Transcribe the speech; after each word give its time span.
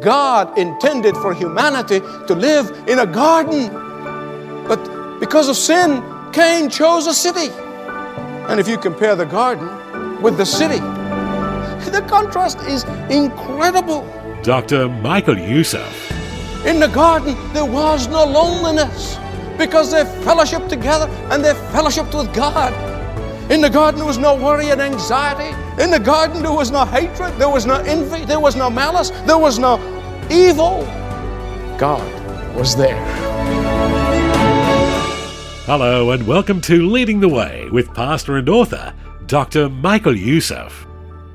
God 0.00 0.58
intended 0.58 1.16
for 1.16 1.34
humanity 1.34 2.00
to 2.00 2.34
live 2.34 2.70
in 2.88 2.98
a 2.98 3.06
garden. 3.06 3.72
But 4.68 5.18
because 5.20 5.48
of 5.48 5.56
sin, 5.56 6.02
Cain 6.32 6.68
chose 6.68 7.06
a 7.06 7.14
city. 7.14 7.50
And 8.48 8.60
if 8.60 8.68
you 8.68 8.78
compare 8.78 9.16
the 9.16 9.24
garden 9.24 10.22
with 10.22 10.36
the 10.36 10.46
city, 10.46 10.78
the 11.90 12.04
contrast 12.08 12.60
is 12.62 12.84
incredible. 13.10 14.06
Dr. 14.42 14.88
Michael 14.88 15.38
Youssef. 15.38 16.12
In 16.66 16.80
the 16.80 16.88
garden, 16.88 17.36
there 17.52 17.64
was 17.64 18.08
no 18.08 18.24
loneliness 18.24 19.18
because 19.56 19.90
they 19.90 20.04
fellowshiped 20.24 20.68
together 20.68 21.06
and 21.30 21.44
they 21.44 21.54
fellowshiped 21.72 22.16
with 22.16 22.32
God. 22.34 22.72
In 23.48 23.60
the 23.60 23.70
garden, 23.70 24.00
there 24.00 24.06
was 24.06 24.18
no 24.18 24.34
worry 24.34 24.70
and 24.70 24.80
anxiety. 24.80 25.54
In 25.80 25.92
the 25.92 26.00
garden, 26.00 26.42
there 26.42 26.50
was 26.50 26.72
no 26.72 26.84
hatred, 26.84 27.32
there 27.38 27.48
was 27.48 27.64
no 27.64 27.76
envy, 27.76 28.24
there 28.24 28.40
was 28.40 28.56
no 28.56 28.68
malice, 28.68 29.10
there 29.24 29.38
was 29.38 29.56
no 29.60 29.76
evil. 30.28 30.82
God 31.78 32.02
was 32.56 32.74
there. 32.74 33.00
Hello, 35.64 36.10
and 36.10 36.26
welcome 36.26 36.60
to 36.62 36.88
Leading 36.90 37.20
the 37.20 37.28
Way 37.28 37.68
with 37.70 37.94
pastor 37.94 38.36
and 38.36 38.48
author 38.48 38.92
Dr. 39.26 39.68
Michael 39.68 40.16
Youssef. 40.16 40.84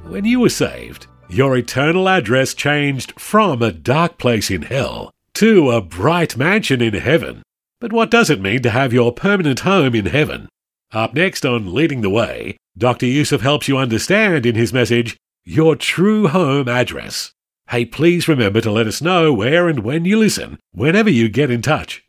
When 0.03 0.25
you 0.25 0.41
were 0.41 0.49
saved, 0.49 1.07
your 1.29 1.55
eternal 1.55 2.09
address 2.09 2.53
changed 2.53 3.17
from 3.17 3.61
a 3.61 3.71
dark 3.71 4.17
place 4.17 4.51
in 4.51 4.63
hell 4.63 5.11
to 5.35 5.71
a 5.71 5.81
bright 5.81 6.35
mansion 6.35 6.81
in 6.81 6.93
heaven. 6.93 7.41
But 7.79 7.93
what 7.93 8.11
does 8.11 8.29
it 8.29 8.41
mean 8.41 8.63
to 8.63 8.69
have 8.69 8.91
your 8.91 9.13
permanent 9.13 9.61
home 9.61 9.95
in 9.95 10.07
heaven? 10.07 10.49
Up 10.93 11.13
next 11.13 11.45
on 11.45 11.73
Leading 11.73 12.01
the 12.01 12.09
Way, 12.09 12.57
Dr. 12.77 13.05
Youssef 13.05 13.39
helps 13.39 13.69
you 13.69 13.77
understand 13.77 14.45
in 14.45 14.55
his 14.55 14.73
message 14.73 15.15
your 15.45 15.77
true 15.77 16.27
home 16.27 16.67
address. 16.67 17.31
Hey, 17.69 17.85
please 17.85 18.27
remember 18.27 18.59
to 18.59 18.71
let 18.71 18.87
us 18.87 19.01
know 19.01 19.31
where 19.31 19.69
and 19.69 19.79
when 19.79 20.03
you 20.03 20.17
listen 20.17 20.59
whenever 20.73 21.09
you 21.09 21.29
get 21.29 21.49
in 21.49 21.61
touch. 21.61 22.03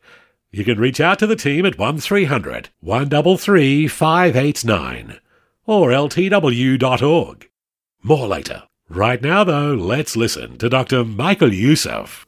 You 0.50 0.64
can 0.64 0.80
reach 0.80 1.00
out 1.00 1.20
to 1.20 1.28
the 1.28 1.36
team 1.36 1.64
at 1.64 1.78
1300 1.78 2.70
133 2.80 3.86
589 3.86 5.20
or 5.64 5.90
ltw.org. 5.90 7.48
More 8.02 8.26
later. 8.26 8.64
Right 8.88 9.22
now, 9.22 9.44
though, 9.44 9.74
let's 9.74 10.16
listen 10.16 10.58
to 10.58 10.68
Dr. 10.68 11.04
Michael 11.04 11.52
Youssef. 11.52 12.26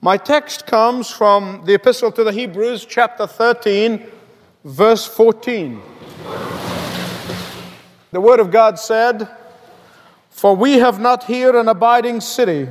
My 0.00 0.16
text 0.16 0.66
comes 0.66 1.10
from 1.10 1.62
the 1.66 1.74
Epistle 1.74 2.10
to 2.12 2.24
the 2.24 2.32
Hebrews, 2.32 2.86
chapter 2.86 3.26
13, 3.26 4.06
verse 4.64 5.06
14. 5.06 5.80
The 8.12 8.20
Word 8.20 8.40
of 8.40 8.50
God 8.50 8.78
said, 8.78 9.28
For 10.30 10.54
we 10.54 10.74
have 10.74 11.00
not 11.00 11.24
here 11.24 11.56
an 11.56 11.68
abiding 11.68 12.20
city, 12.20 12.68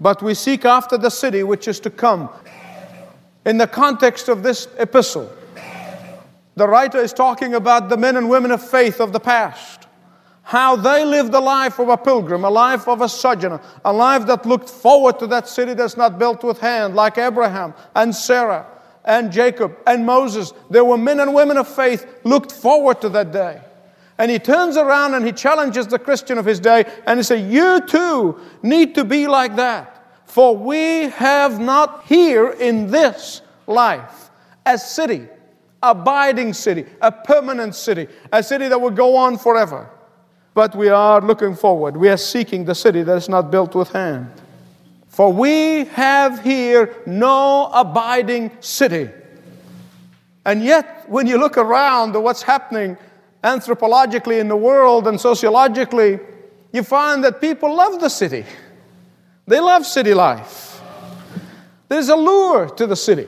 but 0.00 0.22
we 0.22 0.34
seek 0.34 0.64
after 0.64 0.96
the 0.96 1.10
city 1.10 1.42
which 1.42 1.68
is 1.68 1.80
to 1.80 1.90
come. 1.90 2.30
In 3.44 3.58
the 3.58 3.66
context 3.66 4.28
of 4.28 4.42
this 4.42 4.68
epistle, 4.78 5.30
the 6.54 6.68
writer 6.68 6.98
is 6.98 7.12
talking 7.12 7.54
about 7.54 7.88
the 7.88 7.96
men 7.96 8.16
and 8.16 8.28
women 8.30 8.50
of 8.50 8.66
faith 8.66 9.00
of 9.00 9.12
the 9.12 9.20
past, 9.20 9.88
how 10.42 10.76
they 10.76 11.04
lived 11.04 11.32
the 11.32 11.40
life 11.40 11.78
of 11.78 11.88
a 11.88 11.96
pilgrim, 11.96 12.44
a 12.44 12.50
life 12.50 12.86
of 12.86 13.00
a 13.00 13.08
sojourner, 13.08 13.60
a 13.84 13.92
life 13.92 14.26
that 14.26 14.46
looked 14.46 14.68
forward 14.68 15.18
to 15.18 15.26
that 15.26 15.48
city 15.48 15.74
that's 15.74 15.96
not 15.96 16.18
built 16.18 16.44
with 16.44 16.60
hand, 16.60 16.94
like 16.94 17.18
Abraham 17.18 17.74
and 17.94 18.14
Sarah 18.14 18.66
and 19.04 19.32
Jacob 19.32 19.76
and 19.86 20.06
Moses. 20.06 20.52
There 20.70 20.84
were 20.84 20.98
men 20.98 21.20
and 21.20 21.34
women 21.34 21.56
of 21.56 21.68
faith 21.68 22.06
looked 22.24 22.52
forward 22.52 23.00
to 23.00 23.08
that 23.10 23.32
day. 23.32 23.60
And 24.18 24.30
he 24.30 24.38
turns 24.38 24.76
around 24.76 25.14
and 25.14 25.24
he 25.24 25.32
challenges 25.32 25.86
the 25.86 25.98
Christian 25.98 26.38
of 26.38 26.44
his 26.44 26.60
day 26.60 26.84
and 27.06 27.18
he 27.18 27.22
says, 27.22 27.50
You 27.50 27.80
too 27.86 28.40
need 28.62 28.94
to 28.94 29.04
be 29.04 29.26
like 29.26 29.56
that. 29.56 30.04
For 30.26 30.56
we 30.56 31.08
have 31.10 31.60
not 31.60 32.04
here 32.06 32.50
in 32.50 32.90
this 32.90 33.42
life 33.66 34.30
a 34.64 34.78
city, 34.78 35.26
abiding 35.82 36.54
city, 36.54 36.86
a 37.00 37.10
permanent 37.10 37.74
city, 37.74 38.06
a 38.32 38.42
city 38.42 38.68
that 38.68 38.80
will 38.80 38.90
go 38.90 39.16
on 39.16 39.38
forever. 39.38 39.90
But 40.54 40.74
we 40.76 40.88
are 40.88 41.20
looking 41.20 41.56
forward. 41.56 41.96
We 41.96 42.08
are 42.08 42.16
seeking 42.16 42.64
the 42.64 42.74
city 42.74 43.02
that 43.02 43.16
is 43.16 43.28
not 43.28 43.50
built 43.50 43.74
with 43.74 43.88
hand. 43.90 44.30
For 45.12 45.30
we 45.30 45.84
have 45.92 46.42
here 46.42 46.96
no 47.04 47.70
abiding 47.74 48.50
city. 48.60 49.10
And 50.46 50.64
yet, 50.64 51.04
when 51.06 51.26
you 51.26 51.36
look 51.36 51.58
around 51.58 52.16
at 52.16 52.22
what's 52.22 52.40
happening 52.40 52.96
anthropologically 53.44 54.40
in 54.40 54.48
the 54.48 54.56
world 54.56 55.06
and 55.06 55.20
sociologically, 55.20 56.18
you 56.72 56.82
find 56.82 57.22
that 57.24 57.42
people 57.42 57.76
love 57.76 58.00
the 58.00 58.08
city. 58.08 58.46
They 59.46 59.60
love 59.60 59.84
city 59.84 60.14
life. 60.14 60.80
There's 61.88 62.08
a 62.08 62.16
lure 62.16 62.70
to 62.70 62.86
the 62.86 62.96
city. 62.96 63.26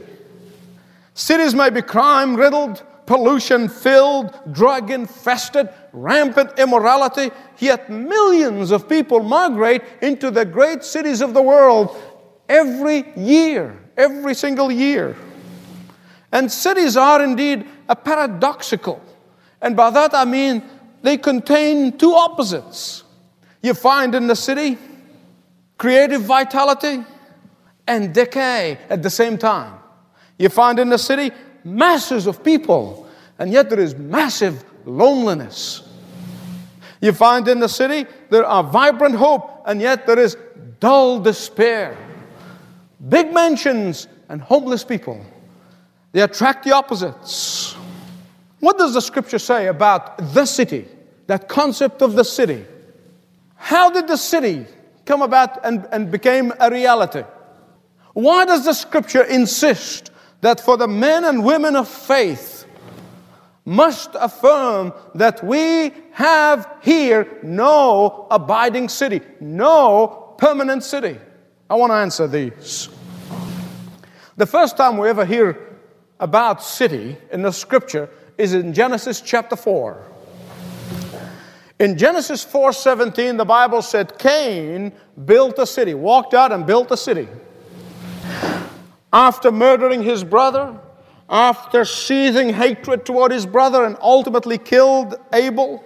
Cities 1.12 1.54
may 1.54 1.68
be 1.68 1.82
crime 1.82 2.34
riddled, 2.34 2.82
pollution 3.04 3.68
filled, 3.68 4.32
drug 4.52 4.90
infested, 4.90 5.68
rampant 5.94 6.59
immorality, 6.59 7.31
yet 7.59 7.88
millions 7.88 8.71
of 8.71 8.88
people 8.88 9.22
migrate 9.22 9.82
into 10.03 10.31
the 10.31 10.44
great 10.44 10.84
cities 10.84 11.21
of 11.21 11.32
the 11.32 11.41
world 11.41 11.97
every 12.49 13.05
year, 13.16 13.78
every 13.97 14.34
single 14.34 14.71
year. 14.71 15.16
And 16.32 16.50
cities 16.50 16.97
are 16.97 17.22
indeed 17.22 17.65
a 17.88 17.94
paradoxical. 17.97 19.00
And 19.62 19.77
by 19.77 19.91
that 19.91 20.15
I 20.15 20.25
mean 20.25 20.62
they 21.03 21.16
contain 21.16 21.97
two 21.97 22.12
opposites. 22.12 23.05
You 23.62 23.72
find 23.72 24.15
in 24.15 24.26
the 24.26 24.37
city 24.37 24.76
creative 25.78 26.22
vitality 26.22 27.05
and 27.87 28.12
decay 28.12 28.78
at 28.88 29.03
the 29.03 29.11
same 29.11 29.38
time. 29.38 29.78
You 30.38 30.49
find 30.49 30.78
in 30.78 30.88
the 30.88 30.99
city 30.99 31.31
masses 31.62 32.26
of 32.26 32.43
people, 32.43 33.09
and 33.38 33.53
yet 33.53 33.71
there 33.71 33.81
is 33.81 33.94
massive 33.94 34.65
loneliness. 34.84 35.82
You 37.00 37.12
find 37.12 37.46
in 37.48 37.60
the 37.60 37.68
city 37.68 38.06
there 38.30 38.44
are 38.44 38.62
vibrant 38.62 39.14
hope, 39.14 39.62
and 39.66 39.80
yet 39.80 40.06
there 40.06 40.18
is 40.18 40.36
dull 40.80 41.20
despair. 41.20 41.96
Big 43.08 43.32
mansions 43.32 44.08
and 44.28 44.40
homeless 44.40 44.84
people. 44.84 45.24
They 46.12 46.22
attract 46.22 46.64
the 46.64 46.72
opposites. 46.72 47.74
What 48.60 48.78
does 48.78 48.94
the 48.94 49.00
scripture 49.00 49.38
say 49.38 49.66
about 49.66 50.16
the 50.32 50.46
city? 50.46 50.86
That 51.26 51.48
concept 51.48 52.02
of 52.02 52.14
the 52.14 52.24
city. 52.24 52.64
How 53.56 53.90
did 53.90 54.08
the 54.08 54.16
city 54.16 54.66
come 55.04 55.22
about 55.22 55.64
and, 55.64 55.86
and 55.92 56.10
became 56.10 56.52
a 56.60 56.70
reality? 56.70 57.24
Why 58.14 58.44
does 58.44 58.64
the 58.64 58.72
scripture 58.72 59.24
insist 59.24 60.10
that 60.40 60.60
for 60.60 60.76
the 60.76 60.86
men 60.88 61.24
and 61.24 61.44
women 61.44 61.74
of 61.76 61.88
faith 61.88 62.53
must 63.64 64.10
affirm 64.14 64.92
that 65.14 65.42
we 65.42 65.92
have 66.12 66.69
here 66.82 67.38
no 67.42 68.26
abiding 68.30 68.88
city, 68.88 69.20
no 69.41 70.34
permanent 70.38 70.84
city? 70.84 71.19
I 71.69 71.76
want 71.76 71.90
to 71.90 71.94
answer 71.94 72.26
these. 72.26 72.88
The 74.37 74.46
first 74.46 74.76
time 74.76 74.99
we 74.99 75.08
ever 75.08 75.25
hear 75.25 75.78
about 76.20 76.62
city 76.62 77.16
in 77.32 77.43
the 77.43 77.52
scripture 77.52 78.11
is 78.37 78.52
in 78.52 78.75
Genesis 78.75 79.20
chapter 79.20 79.56
4. 79.56 80.02
In 81.78 81.99
Genesis 81.99 82.44
4:17 82.44 83.37
the 83.37 83.44
Bible 83.44 83.82
said 83.82 84.19
Cain 84.19 84.93
built 85.25 85.58
a 85.58 85.66
city, 85.66 85.94
walked 85.94 86.34
out 86.34 86.52
and 86.52 86.66
built 86.66 86.90
a 86.90 86.96
city. 86.96 87.28
After 89.12 89.50
murdering 89.50 90.02
his 90.02 90.25
brother, 90.25 90.76
after 91.34 91.84
seething 91.84 92.50
hatred 92.50 93.04
toward 93.04 93.32
his 93.32 93.44
brother 93.44 93.84
and 93.84 93.96
ultimately 94.00 94.56
killed 94.56 95.16
Abel, 95.32 95.84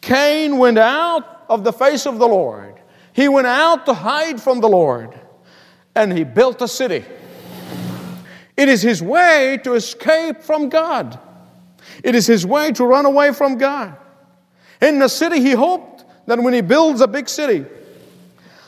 Cain 0.00 0.56
went 0.56 0.78
out 0.78 1.44
of 1.50 1.64
the 1.64 1.72
face 1.72 2.06
of 2.06 2.18
the 2.18 2.26
Lord. 2.26 2.80
He 3.12 3.28
went 3.28 3.46
out 3.46 3.84
to 3.84 3.92
hide 3.92 4.40
from 4.40 4.60
the 4.60 4.70
Lord 4.70 5.20
and 5.94 6.10
he 6.10 6.24
built 6.24 6.62
a 6.62 6.68
city. 6.68 7.04
It 8.56 8.70
is 8.70 8.80
his 8.80 9.02
way 9.02 9.58
to 9.64 9.74
escape 9.74 10.42
from 10.42 10.70
God. 10.70 11.20
It 12.02 12.14
is 12.14 12.26
his 12.26 12.46
way 12.46 12.72
to 12.72 12.86
run 12.86 13.04
away 13.04 13.34
from 13.34 13.58
God. 13.58 13.94
In 14.80 14.98
the 14.98 15.08
city, 15.08 15.42
he 15.42 15.52
hoped 15.52 16.06
that 16.24 16.42
when 16.42 16.54
he 16.54 16.62
builds 16.62 17.02
a 17.02 17.06
big 17.06 17.28
city, 17.28 17.66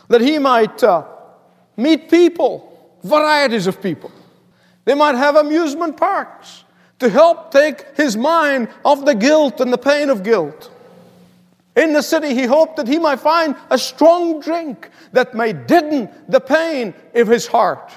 that 0.08 0.20
he 0.20 0.38
might 0.38 0.82
uh, 0.85 1.06
meet 1.79 2.11
people, 2.11 2.99
varieties 3.03 3.67
of 3.67 3.81
people. 3.81 4.12
They 4.84 4.94
might 4.94 5.14
have 5.14 5.37
amusement 5.37 5.96
parks 5.96 6.64
to 6.99 7.08
help 7.08 7.50
take 7.50 7.96
his 7.96 8.17
mind 8.17 8.69
off 8.84 9.05
the 9.05 9.14
guilt 9.14 9.61
and 9.61 9.73
the 9.73 9.79
pain 9.79 10.11
of 10.11 10.23
guilt. 10.23 10.70
In 11.75 11.93
the 11.93 12.02
city, 12.02 12.34
he 12.34 12.44
hoped 12.44 12.76
that 12.76 12.87
he 12.87 12.99
might 12.99 13.20
find 13.20 13.56
a 13.70 13.79
strong 13.79 14.40
drink 14.40 14.90
that 15.12 15.34
may 15.34 15.52
deaden 15.52 16.08
the 16.29 16.40
pain 16.40 16.94
of 17.14 17.29
his 17.29 17.46
heart. 17.46 17.90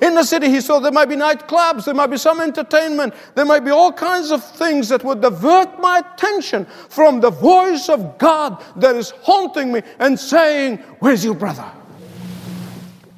In 0.00 0.14
the 0.14 0.24
city, 0.24 0.48
he 0.48 0.60
saw 0.60 0.80
there 0.80 0.90
might 0.90 1.08
be 1.08 1.14
nightclubs, 1.14 1.84
there 1.84 1.94
might 1.94 2.08
be 2.08 2.16
some 2.16 2.40
entertainment, 2.40 3.14
there 3.34 3.44
might 3.44 3.64
be 3.64 3.70
all 3.70 3.92
kinds 3.92 4.30
of 4.30 4.42
things 4.42 4.88
that 4.88 5.04
would 5.04 5.20
divert 5.20 5.78
my 5.78 5.98
attention 5.98 6.64
from 6.64 7.20
the 7.20 7.30
voice 7.30 7.88
of 7.88 8.18
God 8.18 8.62
that 8.76 8.96
is 8.96 9.10
haunting 9.22 9.72
me 9.72 9.82
and 9.98 10.18
saying, 10.18 10.78
Where's 10.98 11.24
your 11.24 11.34
brother? 11.34 11.70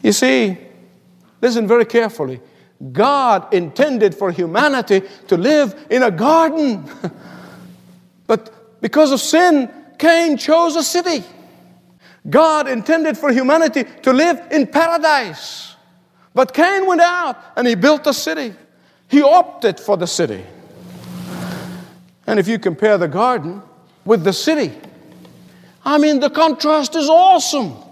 You 0.02 0.12
see, 0.12 0.58
listen 1.46 1.68
very 1.68 1.84
carefully. 1.84 2.40
God 2.92 3.54
intended 3.54 4.14
for 4.14 4.32
humanity 4.32 5.02
to 5.28 5.36
live 5.36 5.86
in 5.88 6.02
a 6.02 6.10
garden. 6.10 6.84
but 8.26 8.80
because 8.80 9.12
of 9.12 9.20
sin, 9.20 9.70
Cain 9.96 10.36
chose 10.36 10.74
a 10.74 10.82
city. 10.82 11.24
God 12.28 12.68
intended 12.68 13.16
for 13.16 13.30
humanity 13.32 13.84
to 14.02 14.12
live 14.12 14.42
in 14.50 14.66
paradise. 14.66 15.76
But 16.34 16.52
Cain 16.52 16.86
went 16.86 17.00
out 17.00 17.36
and 17.56 17.66
he 17.66 17.76
built 17.76 18.06
a 18.08 18.12
city. 18.12 18.52
He 19.08 19.22
opted 19.22 19.78
for 19.78 19.96
the 19.96 20.06
city. 20.06 20.44
And 22.26 22.40
if 22.40 22.48
you 22.48 22.58
compare 22.58 22.98
the 22.98 23.08
garden 23.08 23.62
with 24.04 24.24
the 24.24 24.32
city, 24.32 24.72
I 25.84 25.98
mean, 25.98 26.18
the 26.18 26.30
contrast 26.30 26.96
is 26.96 27.08
awesome. 27.08 27.74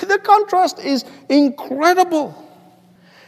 The 0.00 0.18
contrast 0.18 0.80
is 0.80 1.04
incredible. 1.28 2.43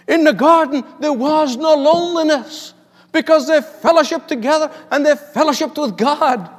In 0.08 0.25
the 0.25 0.32
garden, 0.32 0.85
there 1.00 1.12
was 1.12 1.56
no 1.56 1.75
loneliness 1.75 2.75
because 3.12 3.47
they 3.47 3.61
fellowshiped 3.61 4.29
together 4.29 4.70
and 4.91 5.05
they 5.05 5.14
fellowshiped 5.14 5.81
with 5.81 5.97
God. 5.97 6.50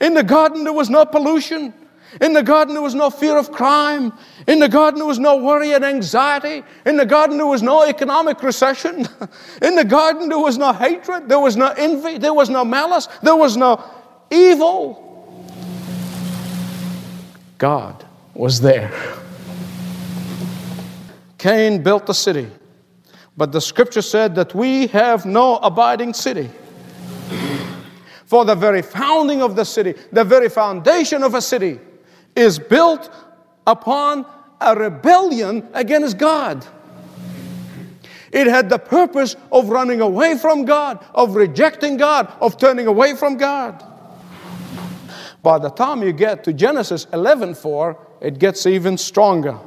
In 0.00 0.14
the 0.14 0.22
garden, 0.22 0.64
there 0.64 0.72
was 0.72 0.90
no 0.90 1.04
pollution. 1.04 1.72
In 2.20 2.32
the 2.32 2.42
garden, 2.42 2.74
there 2.74 2.82
was 2.82 2.94
no 2.94 3.10
fear 3.10 3.36
of 3.36 3.50
crime. 3.50 4.12
In 4.46 4.60
the 4.60 4.68
garden, 4.68 4.98
there 4.98 5.06
was 5.06 5.18
no 5.18 5.36
worry 5.36 5.72
and 5.72 5.84
anxiety. 5.84 6.62
In 6.86 6.96
the 6.96 7.06
garden, 7.06 7.38
there 7.38 7.46
was 7.46 7.62
no 7.62 7.84
economic 7.84 8.42
recession. 8.42 9.08
In 9.62 9.74
the 9.74 9.84
garden, 9.84 10.28
there 10.28 10.38
was 10.38 10.58
no 10.58 10.72
hatred. 10.72 11.28
There 11.28 11.40
was 11.40 11.56
no 11.56 11.68
envy. 11.76 12.18
There 12.18 12.34
was 12.34 12.50
no 12.50 12.64
malice. 12.64 13.08
There 13.22 13.34
was 13.34 13.56
no 13.56 13.82
evil. 14.30 15.00
God 17.58 18.04
was 18.34 18.60
there. 18.60 18.92
Cain 21.38 21.82
built 21.82 22.06
the 22.06 22.14
city, 22.14 22.48
but 23.36 23.52
the 23.52 23.60
scripture 23.60 24.02
said 24.02 24.34
that 24.36 24.54
we 24.54 24.86
have 24.88 25.26
no 25.26 25.56
abiding 25.56 26.14
city. 26.14 26.50
For 28.26 28.44
the 28.44 28.54
very 28.54 28.82
founding 28.82 29.42
of 29.42 29.56
the 29.56 29.64
city, 29.64 29.94
the 30.12 30.24
very 30.24 30.48
foundation 30.48 31.22
of 31.22 31.34
a 31.34 31.42
city, 31.42 31.78
is 32.34 32.58
built 32.58 33.10
upon 33.66 34.26
a 34.60 34.74
rebellion 34.74 35.68
against 35.74 36.18
God. 36.18 36.66
It 38.32 38.48
had 38.48 38.68
the 38.68 38.78
purpose 38.78 39.36
of 39.52 39.68
running 39.68 40.00
away 40.00 40.36
from 40.36 40.64
God, 40.64 41.04
of 41.14 41.36
rejecting 41.36 41.96
God, 41.96 42.32
of 42.40 42.56
turning 42.58 42.86
away 42.86 43.14
from 43.14 43.36
God. 43.36 43.84
By 45.42 45.58
the 45.58 45.70
time 45.70 46.02
you 46.02 46.12
get 46.12 46.42
to 46.44 46.52
Genesis 46.52 47.06
11:4, 47.12 47.96
it 48.20 48.38
gets 48.38 48.66
even 48.66 48.98
stronger. 48.98 49.58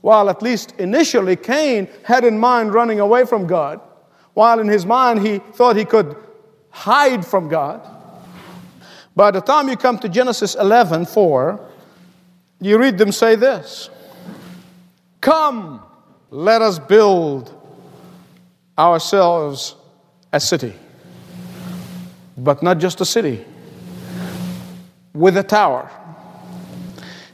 While 0.00 0.30
at 0.30 0.42
least 0.42 0.74
initially 0.78 1.36
Cain 1.36 1.88
had 2.04 2.24
in 2.24 2.38
mind 2.38 2.72
running 2.72 3.00
away 3.00 3.24
from 3.24 3.46
God, 3.46 3.80
while 4.34 4.60
in 4.60 4.68
his 4.68 4.86
mind 4.86 5.26
he 5.26 5.38
thought 5.38 5.76
he 5.76 5.84
could 5.84 6.16
hide 6.70 7.26
from 7.26 7.48
God, 7.48 7.80
by 9.16 9.32
the 9.32 9.40
time 9.40 9.68
you 9.68 9.76
come 9.76 9.98
to 9.98 10.08
Genesis 10.08 10.54
11 10.54 11.06
4, 11.06 11.60
you 12.60 12.78
read 12.78 12.98
them 12.98 13.10
say 13.10 13.34
this 13.34 13.90
Come, 15.20 15.82
let 16.30 16.62
us 16.62 16.78
build 16.78 17.52
ourselves 18.78 19.74
a 20.32 20.38
city. 20.38 20.74
But 22.36 22.62
not 22.62 22.78
just 22.78 23.00
a 23.00 23.04
city, 23.04 23.44
with 25.12 25.36
a 25.36 25.42
tower. 25.42 25.90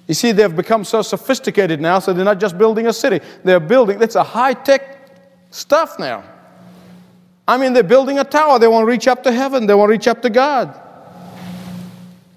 You 0.06 0.14
see, 0.14 0.32
they've 0.32 0.54
become 0.54 0.84
so 0.84 1.00
sophisticated 1.02 1.80
now, 1.80 1.98
so 1.98 2.12
they're 2.12 2.24
not 2.24 2.38
just 2.38 2.58
building 2.58 2.86
a 2.86 2.92
city, 2.92 3.20
they're 3.42 3.60
building, 3.60 4.02
it's 4.02 4.16
a 4.16 4.22
high 4.22 4.52
tech 4.52 4.98
stuff 5.50 5.98
now. 5.98 6.24
I 7.46 7.56
mean, 7.56 7.72
they're 7.72 7.82
building 7.82 8.18
a 8.18 8.24
tower. 8.24 8.58
They 8.58 8.68
want 8.68 8.82
to 8.84 8.86
reach 8.90 9.06
up 9.06 9.22
to 9.24 9.32
heaven, 9.32 9.66
they 9.66 9.74
want 9.74 9.88
to 9.88 9.92
reach 9.92 10.08
up 10.08 10.22
to 10.22 10.30
God. 10.30 10.80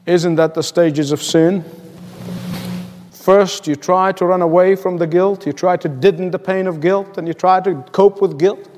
Isn't 0.06 0.36
that 0.36 0.54
the 0.54 0.64
stages 0.64 1.12
of 1.12 1.22
sin? 1.22 1.66
First, 3.12 3.68
you 3.68 3.76
try 3.76 4.14
to 4.14 4.26
run 4.26 4.42
away 4.42 4.78
from 4.78 4.98
the 4.98 5.08
guilt, 5.08 5.46
you 5.46 5.52
try 5.52 5.76
to 5.76 5.90
deaden 5.90 6.32
the 6.32 6.40
pain 6.40 6.68
of 6.68 6.80
guilt, 6.80 7.18
and 7.18 7.28
you 7.28 7.34
try 7.34 7.60
to 7.60 7.84
cope 7.92 8.22
with 8.22 8.40
guilt. 8.40 8.70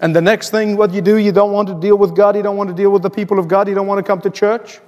And 0.00 0.16
the 0.16 0.22
next 0.22 0.50
thing, 0.50 0.76
what 0.78 0.94
you 0.94 1.02
do, 1.02 1.18
you 1.18 1.32
don't 1.32 1.52
want 1.52 1.68
to 1.68 1.74
deal 1.74 1.96
with 1.96 2.14
God, 2.14 2.36
you 2.36 2.42
don't 2.42 2.56
want 2.56 2.70
to 2.70 2.74
deal 2.74 2.90
with 2.90 3.02
the 3.02 3.10
people 3.10 3.38
of 3.38 3.48
God, 3.48 3.68
you 3.68 3.74
don't 3.74 3.86
want 3.86 3.98
to 3.98 4.02
come 4.02 4.20
to 4.22 4.30
church, 4.30 4.80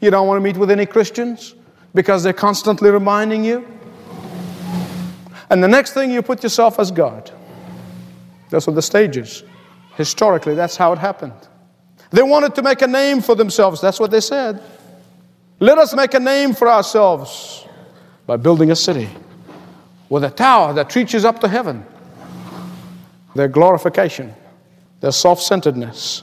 you 0.00 0.10
don't 0.10 0.26
want 0.26 0.38
to 0.38 0.42
meet 0.42 0.56
with 0.56 0.70
any 0.70 0.86
Christians 0.86 1.54
because 1.94 2.22
they're 2.22 2.32
constantly 2.32 2.90
reminding 2.90 3.44
you. 3.44 3.66
And 5.50 5.62
the 5.62 5.68
next 5.68 5.92
thing, 5.92 6.10
you 6.10 6.22
put 6.22 6.42
yourself 6.42 6.78
as 6.78 6.90
God. 6.90 7.30
Those 8.50 8.68
are 8.68 8.72
the 8.72 8.82
stages. 8.82 9.44
Historically, 9.96 10.54
that's 10.54 10.76
how 10.76 10.92
it 10.92 10.98
happened. 10.98 11.34
They 12.10 12.22
wanted 12.22 12.54
to 12.54 12.62
make 12.62 12.82
a 12.82 12.86
name 12.86 13.20
for 13.20 13.34
themselves. 13.34 13.80
That's 13.80 14.00
what 14.00 14.10
they 14.10 14.20
said. 14.20 14.62
Let 15.60 15.78
us 15.78 15.94
make 15.94 16.14
a 16.14 16.20
name 16.20 16.54
for 16.54 16.68
ourselves 16.68 17.66
by 18.26 18.36
building 18.36 18.70
a 18.70 18.76
city 18.76 19.08
with 20.08 20.24
a 20.24 20.30
tower 20.30 20.72
that 20.74 20.94
reaches 20.94 21.24
up 21.24 21.40
to 21.40 21.48
heaven. 21.48 21.84
Their 23.34 23.48
glorification, 23.48 24.34
their 25.00 25.12
self 25.12 25.40
centeredness. 25.40 26.22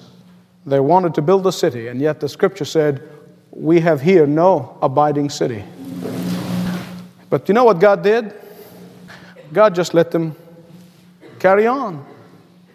They 0.65 0.79
wanted 0.79 1.15
to 1.15 1.21
build 1.21 1.47
a 1.47 1.51
city, 1.51 1.87
and 1.87 1.99
yet 1.99 2.19
the 2.19 2.29
scripture 2.29 2.65
said, 2.65 3.07
We 3.51 3.79
have 3.81 4.01
here 4.01 4.25
no 4.25 4.77
abiding 4.81 5.29
city. 5.29 5.63
But 7.29 7.47
you 7.47 7.53
know 7.53 7.63
what 7.63 7.79
God 7.79 8.03
did? 8.03 8.33
God 9.53 9.75
just 9.75 9.93
let 9.93 10.11
them 10.11 10.35
carry 11.39 11.67
on. 11.67 12.05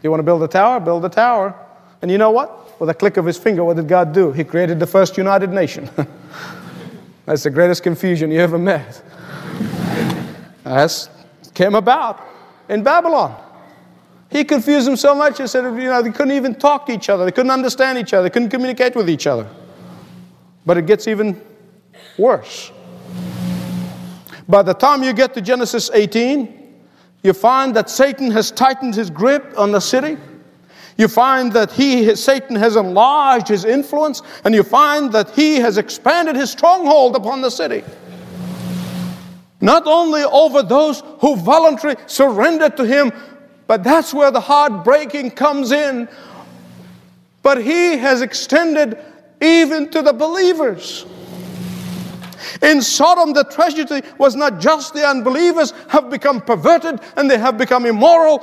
You 0.03 0.11
want 0.11 0.19
to 0.19 0.25
build 0.25 0.43
a 0.43 0.49
tower? 0.49 0.81
Build 0.81 1.05
a 1.05 1.09
tower. 1.09 1.55
And 2.03 2.11
you 2.11 2.19
know 2.19 2.31
what? 2.31 2.65
with 2.79 2.91
a 2.91 2.95
click 2.95 3.17
of 3.17 3.25
his 3.25 3.39
finger, 3.39 3.65
what 3.65 3.77
did 3.77 3.89
God 3.89 4.13
do? 4.13 4.33
He 4.33 4.45
created 4.45 4.81
the 4.81 4.87
first 4.87 5.17
United 5.17 5.51
Nation. 5.51 5.89
That's 7.27 7.43
the 7.43 7.51
greatest 7.51 7.83
confusion 7.83 8.31
you 8.31 8.41
ever 8.41 8.59
met. 8.59 9.03
That 10.65 11.09
came 11.55 11.75
about 11.75 12.21
in 12.69 12.83
Babylon. 12.83 13.41
He 14.31 14.45
confused 14.45 14.87
them 14.87 14.97
so 14.97 15.15
much, 15.15 15.39
he 15.39 15.47
said, 15.47 15.65
you 15.65 15.89
know, 15.89 16.03
they 16.03 16.11
couldn't 16.11 16.33
even 16.33 16.57
talk 16.57 16.87
to 16.87 16.93
each 16.93 17.09
other. 17.09 17.25
They 17.25 17.31
couldn't 17.31 17.53
understand 17.53 17.99
each 17.99 18.13
other. 18.13 18.25
They 18.25 18.31
couldn't 18.33 18.51
communicate 18.51 18.97
with 18.97 19.09
each 19.09 19.27
other. 19.27 19.49
But 20.67 20.79
it 20.79 20.87
gets 20.87 21.09
even 21.09 21.41
worse. 22.19 22.73
By 24.49 24.63
the 24.63 24.75
time 24.75 25.03
you 25.03 25.13
get 25.13 25.35
to 25.35 25.41
Genesis 25.41 25.91
18, 25.93 26.63
you 27.23 27.33
find 27.33 27.75
that 27.77 27.89
Satan 27.89 28.31
has 28.31 28.51
tightened 28.51 28.95
his 28.95 29.11
grip 29.11 29.55
on 29.57 29.73
the 29.73 29.81
city. 29.81 30.19
You 30.97 31.09
find 31.09 31.53
that 31.55 31.73
he, 31.73 32.15
Satan 32.15 32.55
has 32.57 32.77
enlarged 32.77 33.49
his 33.49 33.65
influence, 33.65 34.23
and 34.45 34.55
you 34.55 34.63
find 34.63 35.11
that 35.13 35.31
he 35.31 35.57
has 35.57 35.79
expanded 35.79 36.37
his 36.37 36.51
stronghold 36.51 37.17
upon 37.17 37.41
the 37.41 37.51
city. 37.51 37.83
Not 39.61 39.87
only 39.87 40.23
over 40.25 40.63
those 40.63 41.03
who 41.21 41.37
voluntarily 41.37 42.01
surrender 42.07 42.69
to 42.69 42.85
him, 42.85 43.13
but 43.67 43.83
that's 43.83 44.13
where 44.13 44.31
the 44.31 44.41
heartbreaking 44.41 45.31
comes 45.31 45.73
in. 45.73 46.07
But 47.43 47.63
he 47.63 47.97
has 47.97 48.21
extended 48.21 48.99
even 49.45 49.91
to 49.91 50.03
the 50.03 50.13
believers. 50.13 51.05
In 52.63 52.81
Sodom, 52.81 53.33
the 53.33 53.45
tragedy 53.45 54.07
was 54.19 54.37
not 54.37 54.61
just 54.61 54.95
the 54.95 55.07
unbelievers 55.07 55.73
have 55.89 56.11
become 56.11 56.41
perverted 56.41 57.01
and 57.17 57.31
they 57.31 57.39
have 57.39 57.59
become 57.59 57.85
immoral, 57.85 58.39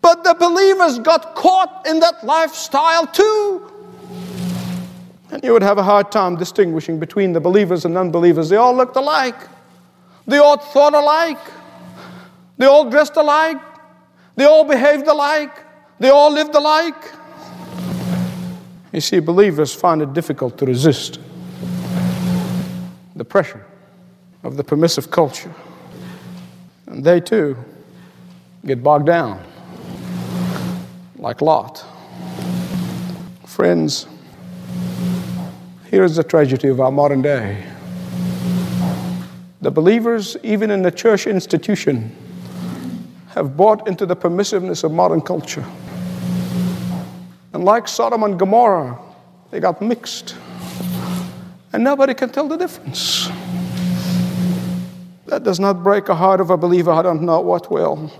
but 0.00 0.24
the 0.24 0.34
believers 0.34 0.98
got 0.98 1.34
caught 1.34 1.86
in 1.86 2.00
that 2.00 2.24
lifestyle 2.24 3.06
too. 3.06 3.68
And 5.30 5.42
you 5.42 5.52
would 5.52 5.62
have 5.62 5.78
a 5.78 5.82
hard 5.82 6.12
time 6.12 6.36
distinguishing 6.36 6.98
between 6.98 7.32
the 7.32 7.40
believers 7.40 7.84
and 7.84 7.96
unbelievers. 7.96 8.48
They 8.48 8.56
all 8.56 8.74
looked 8.74 8.96
alike, 8.96 9.36
they 10.26 10.38
all 10.38 10.58
thought 10.58 10.94
alike, 10.94 11.40
they 12.58 12.66
all 12.66 12.88
dressed 12.88 13.16
alike, 13.16 13.60
they 14.36 14.44
all 14.44 14.64
behaved 14.64 15.06
alike, 15.08 15.64
they 15.98 16.10
all 16.10 16.30
lived 16.30 16.54
alike. 16.54 17.12
You 18.92 19.00
see, 19.00 19.20
believers 19.20 19.74
find 19.74 20.02
it 20.02 20.12
difficult 20.12 20.58
to 20.58 20.66
resist 20.66 21.18
the 23.16 23.24
pressure 23.24 23.64
of 24.42 24.56
the 24.56 24.64
permissive 24.64 25.10
culture. 25.10 25.52
And 26.86 27.02
they 27.02 27.20
too 27.20 27.56
get 28.66 28.82
bogged 28.82 29.06
down, 29.06 29.42
like 31.16 31.40
Lot. 31.40 31.84
Friends, 33.46 34.06
here 35.90 36.04
is 36.04 36.16
the 36.16 36.24
tragedy 36.24 36.68
of 36.68 36.80
our 36.80 36.90
modern 36.90 37.22
day. 37.22 37.64
The 39.62 39.70
believers, 39.70 40.36
even 40.42 40.70
in 40.70 40.82
the 40.82 40.90
church 40.90 41.26
institution, 41.26 42.14
have 43.28 43.56
bought 43.56 43.88
into 43.88 44.04
the 44.04 44.16
permissiveness 44.16 44.84
of 44.84 44.92
modern 44.92 45.20
culture. 45.20 45.64
And 47.62 47.66
like 47.68 47.86
Sodom 47.86 48.24
and 48.24 48.36
Gomorrah, 48.36 48.98
they 49.52 49.60
got 49.60 49.80
mixed. 49.80 50.34
And 51.72 51.84
nobody 51.84 52.12
can 52.12 52.28
tell 52.30 52.48
the 52.48 52.56
difference. 52.56 53.28
That 55.26 55.44
does 55.44 55.60
not 55.60 55.84
break 55.84 56.08
a 56.08 56.14
heart 56.16 56.40
of 56.40 56.50
a 56.50 56.56
believer, 56.56 56.90
I 56.90 57.02
don't 57.02 57.22
know 57.22 57.38
what 57.38 57.70
will. 57.70 58.10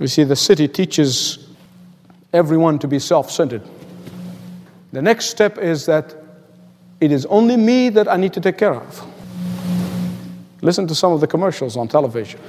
You 0.00 0.06
see, 0.06 0.24
the 0.24 0.34
city 0.34 0.66
teaches 0.66 1.46
everyone 2.32 2.78
to 2.78 2.88
be 2.88 2.98
self 2.98 3.30
centered. 3.30 3.68
The 4.94 5.02
next 5.02 5.26
step 5.26 5.58
is 5.58 5.84
that 5.84 6.16
it 7.02 7.12
is 7.12 7.26
only 7.26 7.58
me 7.58 7.90
that 7.90 8.08
I 8.08 8.16
need 8.16 8.32
to 8.32 8.40
take 8.40 8.56
care 8.56 8.76
of. 8.76 9.06
Listen 10.62 10.86
to 10.86 10.94
some 10.94 11.12
of 11.12 11.20
the 11.20 11.26
commercials 11.26 11.76
on 11.76 11.86
television. 11.86 12.40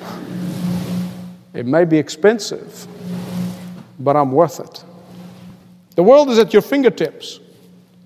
It 1.54 1.66
may 1.66 1.84
be 1.84 1.98
expensive, 1.98 2.88
but 4.00 4.16
I'm 4.16 4.32
worth 4.32 4.60
it. 4.60 4.84
The 5.96 6.04
world 6.04 6.30
is 6.30 6.40
at 6.40 6.54
your 6.54 6.62
fingertips. 6.62 7.40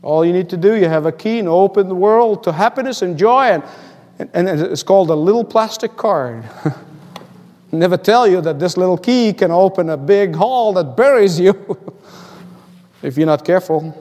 All 0.02 0.26
you 0.26 0.34
need 0.34 0.50
to 0.50 0.58
do, 0.58 0.74
you 0.74 0.90
have 0.90 1.06
a 1.06 1.12
key 1.12 1.40
and 1.40 1.48
open 1.48 1.88
the 1.88 1.96
world 1.96 2.44
to 2.44 2.52
happiness 2.52 3.02
and 3.02 3.18
joy, 3.18 3.46
and, 3.46 3.64
and, 4.20 4.50
and 4.50 4.62
it's 4.62 4.84
called 4.84 5.10
a 5.10 5.16
little 5.16 5.46
plastic 5.46 5.96
card. 5.96 6.44
Never 7.72 7.98
tell 7.98 8.28
you 8.28 8.42
that 8.42 8.60
this 8.60 8.78
little 8.78 8.98
key 8.98 9.34
can 9.34 9.50
open 9.50 9.90
a 9.90 9.98
big 9.98 10.36
hall 10.36 10.74
that 10.74 10.96
buries 10.96 11.40
you 11.40 11.54
if 13.02 13.18
you're 13.18 13.26
not 13.26 13.46
careful. 13.46 13.98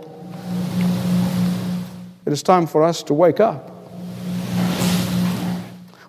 It 2.26 2.32
is 2.32 2.42
time 2.42 2.66
for 2.66 2.82
us 2.82 3.02
to 3.04 3.14
wake 3.14 3.40
up. 3.40 3.70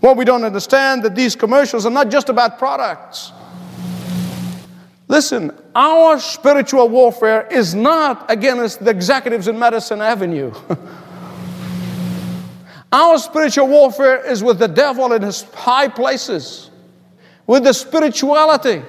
Well, 0.01 0.15
we 0.15 0.25
don't 0.25 0.43
understand 0.43 1.03
that 1.03 1.15
these 1.15 1.35
commercials 1.35 1.85
are 1.85 1.91
not 1.91 2.09
just 2.09 2.27
about 2.27 2.59
products. 2.59 3.31
Listen, 5.13 5.51
our 5.75 6.19
spiritual 6.19 6.89
warfare 6.89 7.47
is 7.51 7.75
not 7.75 8.31
against 8.31 8.83
the 8.83 8.89
executives 8.89 9.47
in 9.47 9.59
Madison 9.59 10.01
Avenue. 10.01 10.51
our 12.91 13.19
spiritual 13.19 13.67
warfare 13.67 14.25
is 14.25 14.43
with 14.43 14.57
the 14.57 14.67
devil 14.67 15.13
in 15.13 15.21
his 15.21 15.43
high 15.53 15.87
places, 15.87 16.71
with 17.45 17.63
the 17.63 17.73
spirituality. 17.73 18.81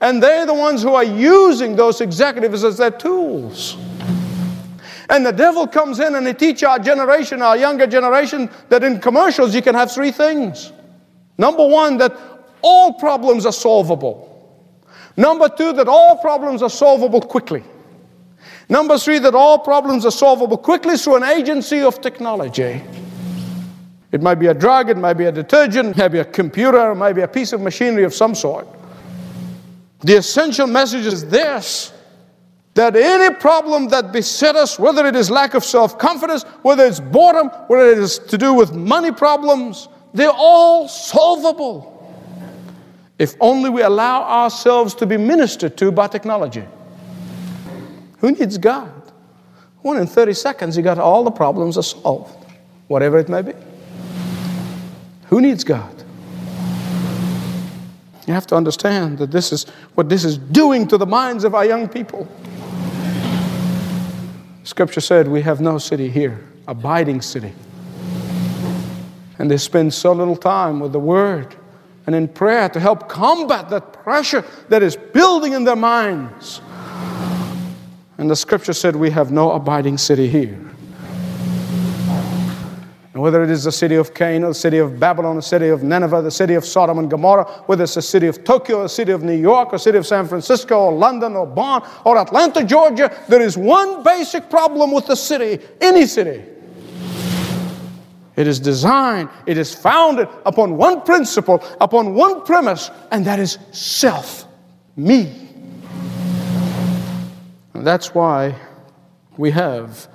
And 0.00 0.22
they're 0.22 0.46
the 0.46 0.54
ones 0.54 0.84
who 0.84 0.94
are 0.94 1.02
using 1.02 1.74
those 1.74 2.00
executives 2.00 2.62
as 2.62 2.76
their 2.76 2.92
tools. 2.92 3.76
And 5.10 5.26
the 5.26 5.32
devil 5.32 5.66
comes 5.66 5.98
in 5.98 6.14
and 6.14 6.24
he 6.28 6.34
teaches 6.34 6.62
our 6.62 6.78
generation, 6.78 7.42
our 7.42 7.56
younger 7.56 7.88
generation, 7.88 8.48
that 8.68 8.84
in 8.84 9.00
commercials 9.00 9.52
you 9.52 9.62
can 9.62 9.74
have 9.74 9.90
three 9.90 10.12
things. 10.12 10.72
Number 11.38 11.66
one, 11.66 11.98
that 11.98 12.16
all 12.62 12.92
problems 12.92 13.46
are 13.46 13.52
solvable. 13.52 14.30
Number 15.16 15.48
two, 15.48 15.72
that 15.74 15.88
all 15.88 16.16
problems 16.18 16.62
are 16.62 16.70
solvable 16.70 17.20
quickly. 17.20 17.62
Number 18.68 18.98
three, 18.98 19.18
that 19.20 19.34
all 19.34 19.58
problems 19.58 20.04
are 20.06 20.10
solvable 20.10 20.56
quickly 20.56 20.96
through 20.96 21.16
an 21.16 21.24
agency 21.24 21.80
of 21.80 22.00
technology. 22.00 22.82
It 24.10 24.22
might 24.22 24.36
be 24.36 24.46
a 24.46 24.54
drug, 24.54 24.90
it 24.90 24.96
might 24.96 25.14
be 25.14 25.24
a 25.24 25.32
detergent, 25.32 25.90
it 25.90 25.96
might 25.96 26.08
be 26.08 26.20
a 26.20 26.24
computer, 26.24 26.92
it 26.92 26.94
might 26.94 27.14
be 27.14 27.22
a 27.22 27.28
piece 27.28 27.52
of 27.52 27.60
machinery 27.60 28.04
of 28.04 28.14
some 28.14 28.34
sort. 28.34 28.66
The 30.00 30.16
essential 30.16 30.66
message 30.66 31.06
is 31.06 31.26
this 31.28 31.92
that 32.74 32.96
any 32.96 33.32
problem 33.36 33.88
that 33.88 34.12
beset 34.12 34.56
us, 34.56 34.80
whether 34.80 35.06
it 35.06 35.14
is 35.14 35.30
lack 35.30 35.54
of 35.54 35.64
self 35.64 35.96
confidence, 35.98 36.42
whether 36.62 36.84
it's 36.84 36.98
boredom, 36.98 37.48
whether 37.68 37.92
it 37.92 37.98
is 37.98 38.18
to 38.18 38.36
do 38.36 38.52
with 38.52 38.74
money 38.74 39.12
problems, 39.12 39.88
they're 40.12 40.30
all 40.30 40.88
solvable 40.88 41.93
if 43.18 43.34
only 43.40 43.70
we 43.70 43.82
allow 43.82 44.22
ourselves 44.22 44.94
to 44.96 45.06
be 45.06 45.16
ministered 45.16 45.76
to 45.78 45.92
by 45.92 46.08
technology. 46.08 46.64
Who 48.18 48.32
needs 48.32 48.58
God? 48.58 48.90
One 49.82 49.98
in 49.98 50.06
30 50.06 50.32
seconds, 50.32 50.76
you 50.76 50.82
got 50.82 50.98
all 50.98 51.24
the 51.24 51.30
problems 51.30 51.76
are 51.76 51.82
solved, 51.82 52.34
whatever 52.88 53.18
it 53.18 53.28
may 53.28 53.42
be. 53.42 53.52
Who 55.26 55.40
needs 55.40 55.62
God? 55.62 55.90
You 58.26 58.32
have 58.32 58.46
to 58.48 58.56
understand 58.56 59.18
that 59.18 59.30
this 59.30 59.52
is 59.52 59.66
what 59.94 60.08
this 60.08 60.24
is 60.24 60.38
doing 60.38 60.88
to 60.88 60.96
the 60.96 61.06
minds 61.06 61.44
of 61.44 61.54
our 61.54 61.66
young 61.66 61.88
people. 61.88 62.26
Scripture 64.64 65.02
said, 65.02 65.28
We 65.28 65.42
have 65.42 65.60
no 65.60 65.76
city 65.76 66.08
here, 66.08 66.42
abiding 66.66 67.20
city. 67.20 67.52
And 69.38 69.50
they 69.50 69.58
spend 69.58 69.92
so 69.92 70.12
little 70.12 70.36
time 70.36 70.80
with 70.80 70.92
the 70.92 70.98
Word 70.98 71.54
and 72.06 72.14
in 72.14 72.28
prayer 72.28 72.68
to 72.68 72.80
help 72.80 73.08
combat 73.08 73.70
that 73.70 73.92
pressure 73.92 74.44
that 74.68 74.82
is 74.82 74.96
building 74.96 75.52
in 75.52 75.64
their 75.64 75.76
minds. 75.76 76.60
And 78.18 78.30
the 78.30 78.36
scripture 78.36 78.72
said, 78.72 78.94
We 78.94 79.10
have 79.10 79.32
no 79.32 79.52
abiding 79.52 79.98
city 79.98 80.28
here. 80.28 80.58
And 83.14 83.22
whether 83.22 83.44
it 83.44 83.50
is 83.50 83.62
the 83.62 83.72
city 83.72 83.94
of 83.94 84.12
Cain 84.12 84.42
or 84.42 84.48
the 84.48 84.54
city 84.54 84.78
of 84.78 84.98
Babylon, 84.98 85.36
the 85.36 85.42
city 85.42 85.68
of 85.68 85.84
Nineveh, 85.84 86.20
the 86.22 86.32
city 86.32 86.54
of 86.54 86.64
Sodom 86.64 86.98
and 86.98 87.08
Gomorrah, 87.08 87.44
whether 87.66 87.84
it's 87.84 87.94
the 87.94 88.02
city 88.02 88.26
of 88.26 88.42
Tokyo, 88.42 88.82
the 88.82 88.88
city 88.88 89.12
of 89.12 89.22
New 89.22 89.36
York, 89.36 89.72
or 89.72 89.78
city 89.78 89.98
of 89.98 90.04
San 90.04 90.26
Francisco, 90.26 90.86
or 90.86 90.92
London, 90.92 91.36
or 91.36 91.46
Bonn, 91.46 91.88
or 92.04 92.18
Atlanta, 92.18 92.64
Georgia, 92.64 93.16
there 93.28 93.40
is 93.40 93.56
one 93.56 94.02
basic 94.02 94.50
problem 94.50 94.90
with 94.90 95.06
the 95.06 95.14
city, 95.14 95.64
any 95.80 96.06
city. 96.06 96.53
It 98.36 98.48
is 98.48 98.58
designed, 98.58 99.28
it 99.46 99.58
is 99.58 99.74
founded 99.74 100.28
upon 100.44 100.76
one 100.76 101.02
principle, 101.02 101.62
upon 101.80 102.14
one 102.14 102.44
premise, 102.44 102.90
and 103.12 103.24
that 103.26 103.38
is 103.38 103.58
self, 103.70 104.46
me. 104.96 105.48
And 107.74 107.86
that's 107.86 108.14
why 108.14 108.56
we 109.36 109.52
have 109.52 110.08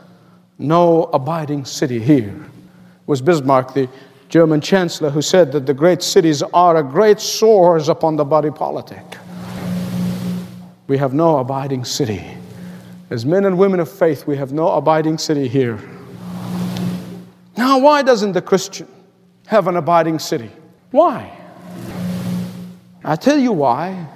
no 0.57 1.03
abiding 1.13 1.63
city 1.63 1.99
here. 1.99 2.27
It 2.27 3.07
was 3.07 3.21
Bismarck, 3.21 3.73
the 3.73 3.87
German 4.27 4.59
chancellor, 4.59 5.09
who 5.09 5.21
said 5.21 5.51
that 5.53 5.65
the 5.65 5.73
great 5.73 6.03
cities 6.03 6.41
are 6.53 6.77
a 6.77 6.83
great 6.83 7.21
sores 7.21 7.87
upon 7.87 8.17
the 8.17 8.25
body 8.25 8.51
politic. 8.51 9.03
We 10.87 10.97
have 10.97 11.13
no 11.13 11.37
abiding 11.37 11.85
city. 11.85 12.25
As 13.09 13.25
men 13.25 13.45
and 13.45 13.57
women 13.57 13.79
of 13.79 13.89
faith, 13.89 14.27
we 14.27 14.35
have 14.37 14.51
no 14.51 14.69
abiding 14.69 15.17
city 15.17 15.47
here. 15.47 15.79
Now, 17.59 17.77
why 17.77 18.03
doesn't 18.03 18.31
the 18.31 18.41
Christian 18.41 18.87
have 19.47 19.67
an 19.67 19.75
abiding 19.75 20.19
city? 20.19 20.49
Why? 20.91 21.37
I 23.03 23.17
tell 23.17 23.37
you 23.37 23.51
why. 23.51 24.07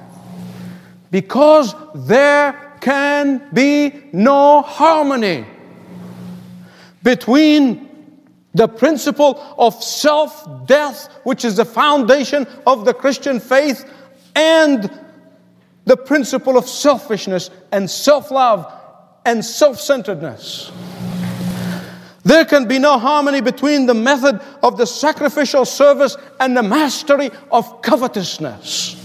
Because 1.11 1.75
there 1.93 2.77
can 2.79 3.49
be 3.51 4.01
no 4.13 4.61
harmony 4.61 5.45
between 7.03 7.89
the 8.53 8.69
principle 8.69 9.43
of 9.57 9.73
self 9.83 10.65
death, 10.65 11.09
which 11.25 11.43
is 11.43 11.57
the 11.57 11.65
foundation 11.65 12.47
of 12.65 12.85
the 12.85 12.93
Christian 12.93 13.41
faith, 13.41 13.83
and 14.37 14.89
the 15.83 15.97
principle 15.97 16.57
of 16.57 16.65
selfishness 16.65 17.49
and 17.73 17.91
self 17.91 18.31
love 18.31 18.71
and 19.25 19.43
self 19.43 19.81
centeredness. 19.81 20.71
There 22.23 22.45
can 22.45 22.67
be 22.67 22.79
no 22.79 22.97
harmony 22.97 23.41
between 23.41 23.85
the 23.85 23.93
method 23.93 24.41
of 24.61 24.77
the 24.77 24.85
sacrificial 24.85 25.65
service 25.65 26.15
and 26.39 26.55
the 26.55 26.63
mastery 26.63 27.29
of 27.51 27.81
covetousness. 27.81 28.99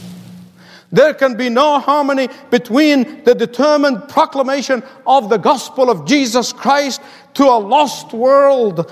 There 0.90 1.12
can 1.12 1.36
be 1.36 1.50
no 1.50 1.80
harmony 1.80 2.28
between 2.50 3.24
the 3.24 3.34
determined 3.34 4.08
proclamation 4.08 4.82
of 5.06 5.28
the 5.28 5.36
gospel 5.36 5.90
of 5.90 6.06
Jesus 6.06 6.52
Christ 6.52 7.02
to 7.34 7.44
a 7.44 7.58
lost 7.58 8.12
world 8.12 8.90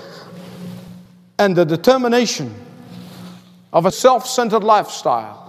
and 1.39 1.55
the 1.55 1.65
determination 1.65 2.53
of 3.73 3.85
a 3.85 3.91
self 3.91 4.27
centered 4.27 4.63
lifestyle. 4.63 5.46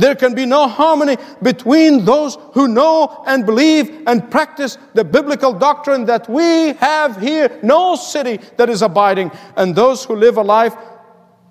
There 0.00 0.14
can 0.14 0.34
be 0.34 0.46
no 0.46 0.66
harmony 0.66 1.18
between 1.42 2.06
those 2.06 2.38
who 2.54 2.68
know 2.68 3.22
and 3.26 3.44
believe 3.44 4.04
and 4.06 4.30
practice 4.30 4.78
the 4.94 5.04
biblical 5.04 5.52
doctrine 5.52 6.06
that 6.06 6.26
we 6.26 6.72
have 6.74 7.20
here, 7.20 7.60
no 7.62 7.96
city 7.96 8.40
that 8.56 8.70
is 8.70 8.80
abiding, 8.80 9.30
and 9.56 9.76
those 9.76 10.02
who 10.02 10.16
live 10.16 10.38
a 10.38 10.42
life 10.42 10.74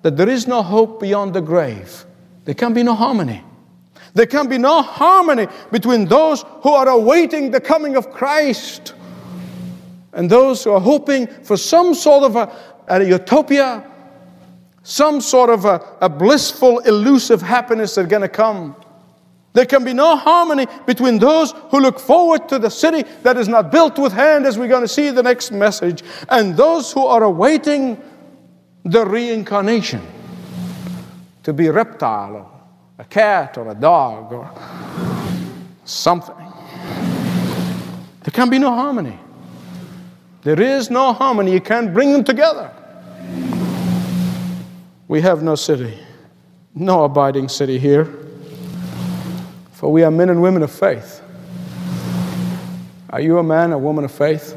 that 0.02 0.16
there 0.16 0.28
is 0.28 0.48
no 0.48 0.64
hope 0.64 1.00
beyond 1.00 1.32
the 1.32 1.40
grave. 1.40 2.04
There 2.44 2.56
can 2.56 2.74
be 2.74 2.82
no 2.82 2.94
harmony. 2.94 3.44
There 4.14 4.26
can 4.26 4.48
be 4.48 4.58
no 4.58 4.82
harmony 4.82 5.46
between 5.70 6.06
those 6.06 6.44
who 6.62 6.70
are 6.70 6.88
awaiting 6.88 7.52
the 7.52 7.60
coming 7.60 7.94
of 7.94 8.10
Christ 8.10 8.94
and 10.12 10.28
those 10.28 10.64
who 10.64 10.72
are 10.72 10.80
hoping 10.80 11.28
for 11.28 11.56
some 11.56 11.94
sort 11.94 12.24
of 12.24 12.34
a, 12.34 12.52
a 12.88 13.04
utopia, 13.04 13.88
some 14.82 15.20
sort 15.20 15.50
of 15.50 15.64
a, 15.64 15.96
a 16.00 16.08
blissful, 16.08 16.78
elusive 16.80 17.42
happiness 17.42 17.94
that's 17.94 18.08
going 18.08 18.22
to 18.22 18.28
come. 18.28 18.74
There 19.52 19.66
can 19.66 19.84
be 19.84 19.92
no 19.92 20.16
harmony 20.16 20.66
between 20.86 21.18
those 21.18 21.52
who 21.70 21.80
look 21.80 21.98
forward 21.98 22.48
to 22.50 22.58
the 22.58 22.70
city 22.70 23.02
that 23.22 23.36
is 23.36 23.48
not 23.48 23.72
built 23.72 23.98
with 23.98 24.12
hand, 24.12 24.46
as 24.46 24.56
we're 24.56 24.68
going 24.68 24.82
to 24.82 24.88
see 24.88 25.10
the 25.10 25.22
next 25.22 25.50
message, 25.50 26.02
and 26.28 26.56
those 26.56 26.92
who 26.92 27.04
are 27.04 27.24
awaiting 27.24 28.00
the 28.84 29.04
reincarnation 29.04 30.00
to 31.42 31.52
be 31.52 31.66
a 31.66 31.72
reptile 31.72 32.36
or 32.36 32.50
a 32.98 33.04
cat 33.04 33.58
or 33.58 33.70
a 33.70 33.74
dog 33.74 34.32
or 34.32 34.50
something. 35.84 36.36
There 38.22 38.32
can 38.32 38.50
be 38.50 38.58
no 38.58 38.70
harmony. 38.70 39.18
There 40.42 40.60
is 40.60 40.90
no 40.90 41.12
harmony. 41.12 41.52
You 41.52 41.60
can't 41.60 41.92
bring 41.92 42.12
them 42.12 42.22
together. 42.22 42.70
We 45.10 45.22
have 45.22 45.42
no 45.42 45.56
city, 45.56 45.98
no 46.72 47.02
abiding 47.02 47.48
city 47.48 47.80
here, 47.80 48.04
for 49.72 49.90
we 49.90 50.04
are 50.04 50.10
men 50.12 50.30
and 50.30 50.40
women 50.40 50.62
of 50.62 50.70
faith. 50.70 51.20
Are 53.10 53.20
you 53.20 53.38
a 53.38 53.42
man, 53.42 53.72
a 53.72 53.78
woman 53.78 54.04
of 54.04 54.12
faith? 54.12 54.54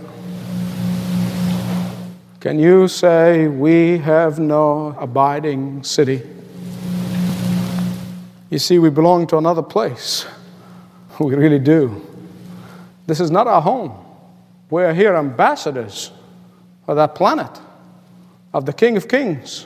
Can 2.40 2.60
you 2.60 2.88
say, 2.88 3.48
We 3.48 3.98
have 3.98 4.38
no 4.38 4.96
abiding 5.00 5.82
city? 5.82 6.22
You 8.52 8.60
see, 8.60 8.78
we 8.78 8.92
belong 8.92 9.26
to 9.30 9.40
another 9.40 9.64
place. 9.64 10.28
We 11.20 11.34
really 11.34 11.58
do. 11.58 12.00
This 13.08 13.20
is 13.20 13.32
not 13.32 13.48
our 13.48 13.60
home. 13.60 13.98
We 14.70 14.84
are 14.84 14.94
here 14.94 15.16
ambassadors 15.16 16.12
of 16.88 16.98
that 16.98 17.16
planet, 17.16 17.60
of 18.54 18.68
the 18.68 18.74
King 18.74 18.98
of 18.98 19.08
Kings. 19.08 19.66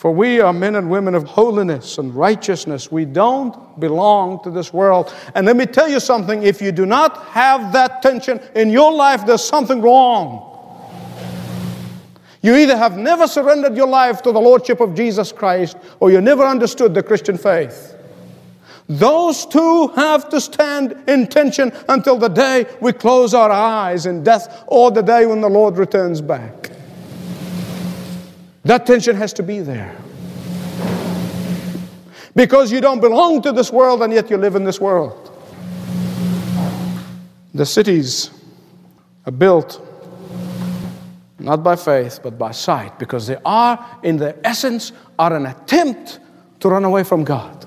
For 0.00 0.10
we 0.10 0.40
are 0.40 0.54
men 0.54 0.76
and 0.76 0.88
women 0.88 1.14
of 1.14 1.24
holiness 1.24 1.98
and 1.98 2.14
righteousness. 2.14 2.90
We 2.90 3.04
don't 3.04 3.78
belong 3.78 4.42
to 4.44 4.50
this 4.50 4.72
world. 4.72 5.12
And 5.34 5.44
let 5.44 5.56
me 5.56 5.66
tell 5.66 5.90
you 5.90 6.00
something 6.00 6.42
if 6.42 6.62
you 6.62 6.72
do 6.72 6.86
not 6.86 7.22
have 7.26 7.74
that 7.74 8.00
tension 8.00 8.40
in 8.54 8.70
your 8.70 8.94
life, 8.94 9.26
there's 9.26 9.44
something 9.44 9.82
wrong. 9.82 10.56
You 12.40 12.56
either 12.56 12.78
have 12.78 12.96
never 12.96 13.26
surrendered 13.28 13.76
your 13.76 13.88
life 13.88 14.22
to 14.22 14.32
the 14.32 14.40
Lordship 14.40 14.80
of 14.80 14.94
Jesus 14.94 15.32
Christ 15.32 15.76
or 16.00 16.10
you 16.10 16.22
never 16.22 16.46
understood 16.46 16.94
the 16.94 17.02
Christian 17.02 17.36
faith. 17.36 17.94
Those 18.88 19.44
two 19.44 19.88
have 19.96 20.30
to 20.30 20.40
stand 20.40 20.96
in 21.08 21.26
tension 21.26 21.72
until 21.90 22.16
the 22.16 22.28
day 22.28 22.64
we 22.80 22.94
close 22.94 23.34
our 23.34 23.50
eyes 23.50 24.06
in 24.06 24.24
death 24.24 24.64
or 24.66 24.90
the 24.90 25.02
day 25.02 25.26
when 25.26 25.42
the 25.42 25.50
Lord 25.50 25.76
returns 25.76 26.22
back. 26.22 26.70
That 28.64 28.86
tension 28.86 29.16
has 29.16 29.32
to 29.34 29.42
be 29.42 29.60
there. 29.60 29.96
Because 32.34 32.70
you 32.70 32.80
don't 32.80 33.00
belong 33.00 33.42
to 33.42 33.52
this 33.52 33.72
world 33.72 34.02
and 34.02 34.12
yet 34.12 34.30
you 34.30 34.36
live 34.36 34.54
in 34.54 34.64
this 34.64 34.80
world. 34.80 35.26
The 37.54 37.66
cities 37.66 38.30
are 39.26 39.32
built 39.32 39.86
not 41.38 41.64
by 41.64 41.74
faith 41.74 42.20
but 42.22 42.38
by 42.38 42.52
sight 42.52 42.98
because 42.98 43.26
they 43.26 43.38
are 43.44 43.98
in 44.02 44.18
their 44.18 44.36
essence 44.44 44.92
are 45.18 45.34
an 45.34 45.46
attempt 45.46 46.20
to 46.60 46.68
run 46.68 46.84
away 46.84 47.02
from 47.02 47.24
God. 47.24 47.66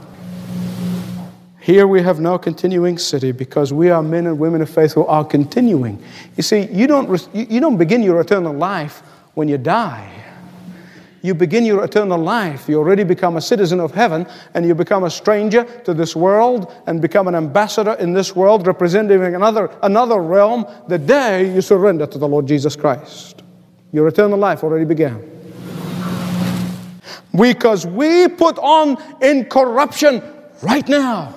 Here 1.59 1.87
we 1.87 2.01
have 2.01 2.19
no 2.19 2.37
continuing 2.37 2.97
city 2.97 3.31
because 3.31 3.71
we 3.73 3.89
are 3.89 4.03
men 4.03 4.27
and 4.27 4.37
women 4.37 4.61
of 4.61 4.69
faith 4.69 4.93
who 4.93 5.05
are 5.05 5.23
continuing. 5.23 6.01
You 6.35 6.43
see, 6.43 6.67
you 6.71 6.87
don't, 6.87 7.27
you 7.33 7.59
don't 7.59 7.77
begin 7.77 8.03
your 8.03 8.19
eternal 8.19 8.53
life 8.53 8.99
when 9.33 9.47
you 9.47 9.57
die. 9.57 10.23
You 11.23 11.33
begin 11.33 11.63
your 11.63 11.85
eternal 11.85 12.19
life. 12.19 12.67
You 12.67 12.79
already 12.79 13.05
become 13.05 13.37
a 13.37 13.41
citizen 13.41 13.79
of 13.79 13.93
heaven 13.93 14.27
and 14.53 14.67
you 14.67 14.75
become 14.75 15.05
a 15.05 15.09
stranger 15.09 15.63
to 15.85 15.93
this 15.93 16.17
world 16.17 16.69
and 16.85 17.01
become 17.01 17.29
an 17.29 17.35
ambassador 17.35 17.93
in 17.93 18.11
this 18.11 18.35
world 18.35 18.67
representing 18.67 19.23
another, 19.23 19.71
another 19.83 20.19
realm 20.21 20.65
the 20.89 20.97
day 20.97 21.55
you 21.55 21.61
surrender 21.61 22.05
to 22.07 22.17
the 22.17 22.27
Lord 22.27 22.45
Jesus 22.45 22.75
Christ. 22.75 23.41
Your 23.93 24.05
eternal 24.09 24.37
life 24.37 24.65
already 24.65 24.83
began. 24.83 25.23
Because 27.33 27.87
we 27.87 28.27
put 28.27 28.59
on 28.59 28.97
incorruption 29.21 30.21
right 30.61 30.87
now. 30.89 31.33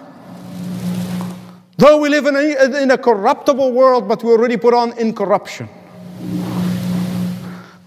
Though 1.77 2.01
we 2.01 2.09
live 2.09 2.27
in 2.27 2.35
a, 2.35 2.83
in 2.83 2.91
a 2.91 2.99
corruptible 2.99 3.71
world, 3.71 4.09
but 4.09 4.25
we 4.25 4.33
already 4.33 4.57
put 4.57 4.75
on 4.75 4.99
incorruption. 4.99 5.69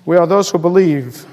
We 0.06 0.16
are 0.16 0.26
those 0.26 0.50
who 0.50 0.60
believe 0.60 1.26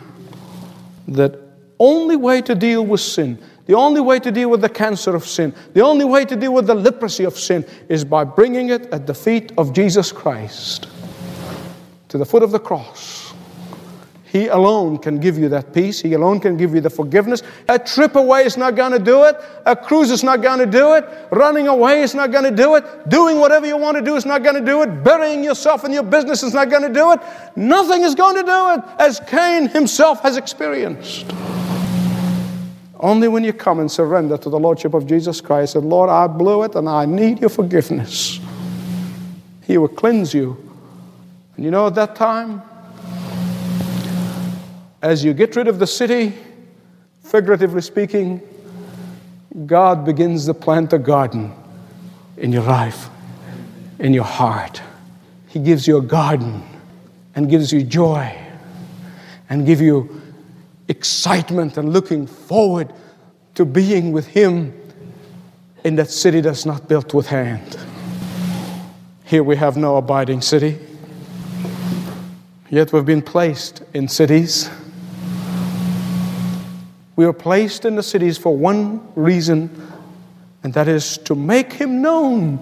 that 1.08 1.38
only 1.78 2.16
way 2.16 2.40
to 2.42 2.54
deal 2.54 2.84
with 2.84 3.00
sin, 3.00 3.38
the 3.66 3.74
only 3.74 4.00
way 4.00 4.18
to 4.20 4.30
deal 4.30 4.50
with 4.50 4.60
the 4.60 4.68
cancer 4.68 5.14
of 5.14 5.26
sin, 5.26 5.54
the 5.74 5.80
only 5.80 6.04
way 6.04 6.24
to 6.24 6.36
deal 6.36 6.54
with 6.54 6.66
the 6.66 6.74
leprosy 6.74 7.24
of 7.24 7.38
sin 7.38 7.64
is 7.88 8.04
by 8.04 8.24
bringing 8.24 8.70
it 8.70 8.86
at 8.92 9.06
the 9.06 9.14
feet 9.14 9.52
of 9.58 9.72
Jesus 9.72 10.12
Christ, 10.12 10.88
to 12.08 12.18
the 12.18 12.24
foot 12.24 12.42
of 12.42 12.50
the 12.50 12.60
cross. 12.60 13.05
He 14.36 14.48
alone 14.48 14.98
can 14.98 15.18
give 15.18 15.38
you 15.38 15.48
that 15.48 15.72
peace. 15.72 16.02
He 16.02 16.12
alone 16.12 16.40
can 16.40 16.58
give 16.58 16.74
you 16.74 16.82
the 16.82 16.90
forgiveness. 16.90 17.42
A 17.70 17.78
trip 17.78 18.16
away 18.16 18.44
is 18.44 18.58
not 18.58 18.76
going 18.76 18.92
to 18.92 18.98
do 18.98 19.24
it. 19.24 19.34
A 19.64 19.74
cruise 19.74 20.10
is 20.10 20.22
not 20.22 20.42
going 20.42 20.58
to 20.58 20.66
do 20.66 20.92
it. 20.92 21.08
Running 21.30 21.68
away 21.68 22.02
is 22.02 22.14
not 22.14 22.32
going 22.32 22.44
to 22.44 22.50
do 22.50 22.74
it. 22.74 22.84
Doing 23.08 23.40
whatever 23.40 23.66
you 23.66 23.78
want 23.78 23.96
to 23.96 24.02
do 24.02 24.14
is 24.14 24.26
not 24.26 24.42
going 24.42 24.56
to 24.56 24.60
do 24.60 24.82
it. 24.82 25.02
Burying 25.02 25.42
yourself 25.42 25.86
in 25.86 25.92
your 25.94 26.02
business 26.02 26.42
is 26.42 26.52
not 26.52 26.68
going 26.68 26.82
to 26.82 26.92
do 26.92 27.12
it. 27.12 27.20
Nothing 27.56 28.02
is 28.02 28.14
going 28.14 28.36
to 28.36 28.42
do 28.42 28.74
it, 28.74 28.80
as 28.98 29.20
Cain 29.26 29.68
himself 29.68 30.20
has 30.20 30.36
experienced. 30.36 31.32
Only 33.00 33.28
when 33.28 33.42
you 33.42 33.54
come 33.54 33.80
and 33.80 33.90
surrender 33.90 34.36
to 34.36 34.50
the 34.50 34.58
Lordship 34.58 34.92
of 34.92 35.06
Jesus 35.06 35.40
Christ 35.40 35.76
and 35.76 35.88
Lord, 35.88 36.10
I 36.10 36.26
blew 36.26 36.62
it 36.64 36.74
and 36.74 36.90
I 36.90 37.06
need 37.06 37.40
your 37.40 37.48
forgiveness. 37.48 38.38
He 39.62 39.78
will 39.78 39.88
cleanse 39.88 40.34
you. 40.34 40.58
And 41.56 41.64
you 41.64 41.70
know, 41.70 41.86
at 41.86 41.94
that 41.94 42.16
time, 42.16 42.60
as 45.06 45.22
you 45.22 45.32
get 45.32 45.54
rid 45.54 45.68
of 45.68 45.78
the 45.78 45.86
city, 45.86 46.32
figuratively 47.22 47.80
speaking, 47.80 48.42
God 49.64 50.04
begins 50.04 50.46
to 50.46 50.54
plant 50.54 50.92
a 50.92 50.98
garden 50.98 51.52
in 52.36 52.52
your 52.52 52.64
life, 52.64 53.08
in 54.00 54.12
your 54.12 54.24
heart. 54.24 54.82
He 55.46 55.60
gives 55.60 55.86
you 55.86 55.98
a 55.98 56.02
garden 56.02 56.60
and 57.36 57.48
gives 57.48 57.72
you 57.72 57.84
joy 57.84 58.36
and 59.48 59.64
give 59.64 59.80
you 59.80 60.20
excitement 60.88 61.76
and 61.76 61.92
looking 61.92 62.26
forward 62.26 62.92
to 63.54 63.64
being 63.64 64.10
with 64.10 64.26
Him 64.26 64.74
in 65.84 65.94
that 65.96 66.10
city 66.10 66.40
that's 66.40 66.66
not 66.66 66.88
built 66.88 67.14
with 67.14 67.28
hand. 67.28 67.78
Here 69.22 69.44
we 69.44 69.54
have 69.54 69.76
no 69.76 69.98
abiding 69.98 70.40
city, 70.40 70.80
yet 72.70 72.92
we've 72.92 73.06
been 73.06 73.22
placed 73.22 73.84
in 73.94 74.08
cities 74.08 74.68
we 77.16 77.24
are 77.24 77.32
placed 77.32 77.86
in 77.86 77.96
the 77.96 78.02
cities 78.02 78.36
for 78.36 78.54
one 78.54 79.00
reason, 79.14 79.70
and 80.62 80.74
that 80.74 80.86
is 80.86 81.16
to 81.18 81.34
make 81.34 81.72
Him 81.72 82.02
known, 82.02 82.58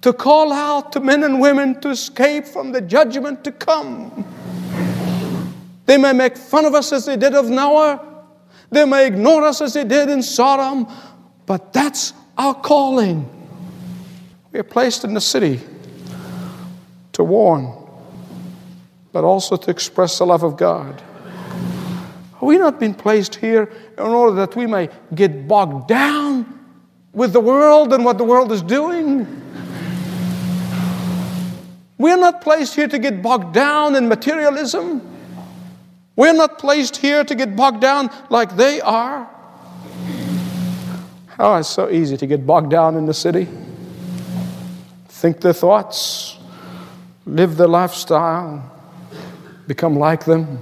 to 0.00 0.12
call 0.12 0.52
out 0.52 0.92
to 0.92 1.00
men 1.00 1.24
and 1.24 1.40
women 1.40 1.80
to 1.80 1.90
escape 1.90 2.46
from 2.46 2.70
the 2.70 2.80
judgment 2.80 3.42
to 3.44 3.52
come. 3.52 4.24
They 5.86 5.98
may 5.98 6.12
make 6.12 6.36
fun 6.36 6.64
of 6.64 6.74
us 6.74 6.92
as 6.92 7.06
they 7.06 7.16
did 7.16 7.34
of 7.34 7.50
Noah, 7.50 8.06
they 8.70 8.84
may 8.84 9.08
ignore 9.08 9.44
us 9.44 9.60
as 9.60 9.74
they 9.74 9.84
did 9.84 10.08
in 10.08 10.22
Sodom, 10.22 10.86
but 11.46 11.72
that's 11.72 12.12
our 12.38 12.54
calling. 12.54 13.28
We 14.52 14.60
are 14.60 14.64
placed 14.64 15.02
in 15.02 15.14
the 15.14 15.20
city 15.20 15.60
to 17.12 17.24
warn, 17.24 17.72
but 19.10 19.24
also 19.24 19.56
to 19.56 19.70
express 19.70 20.18
the 20.18 20.26
love 20.26 20.44
of 20.44 20.56
God. 20.56 21.02
Have 22.40 22.46
we 22.46 22.56
not 22.56 22.80
been 22.80 22.94
placed 22.94 23.34
here 23.34 23.70
in 23.98 24.04
order 24.04 24.34
that 24.36 24.56
we 24.56 24.66
may 24.66 24.88
get 25.14 25.46
bogged 25.46 25.88
down 25.88 26.58
with 27.12 27.34
the 27.34 27.40
world 27.40 27.92
and 27.92 28.02
what 28.02 28.16
the 28.16 28.24
world 28.24 28.50
is 28.50 28.62
doing? 28.62 29.26
We're 31.98 32.16
not 32.16 32.40
placed 32.40 32.76
here 32.76 32.88
to 32.88 32.98
get 32.98 33.20
bogged 33.20 33.52
down 33.52 33.94
in 33.94 34.08
materialism. 34.08 35.06
We're 36.16 36.32
not 36.32 36.58
placed 36.58 36.96
here 36.96 37.24
to 37.24 37.34
get 37.34 37.56
bogged 37.56 37.82
down 37.82 38.08
like 38.30 38.56
they 38.56 38.80
are. 38.80 39.28
Oh, 41.38 41.56
it's 41.56 41.68
so 41.68 41.90
easy 41.90 42.16
to 42.16 42.26
get 42.26 42.46
bogged 42.46 42.70
down 42.70 42.96
in 42.96 43.04
the 43.04 43.12
city. 43.12 43.48
Think 45.08 45.42
their 45.42 45.52
thoughts, 45.52 46.38
live 47.26 47.58
their 47.58 47.68
lifestyle, 47.68 48.64
become 49.66 49.94
like 49.94 50.24
them. 50.24 50.58